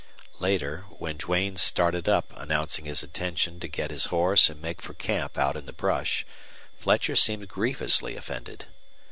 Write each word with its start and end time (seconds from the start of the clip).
Later, 0.39 0.85
when 0.89 1.17
Duane 1.17 1.57
started 1.57 2.09
up 2.09 2.33
announcing 2.35 2.85
his 2.85 3.03
intention 3.03 3.59
to 3.59 3.67
get 3.67 3.91
his 3.91 4.05
horse 4.05 4.49
and 4.49 4.59
make 4.59 4.81
for 4.81 4.95
camp 4.95 5.37
out 5.37 5.55
in 5.55 5.67
the 5.67 5.73
brush, 5.73 6.25
Fletcher 6.75 7.15
seemed 7.15 7.47
grievously 7.47 8.15
offended. 8.15 8.65